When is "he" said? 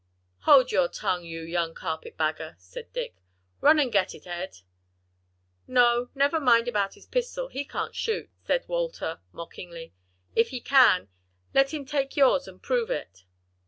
7.49-7.63, 10.49-10.59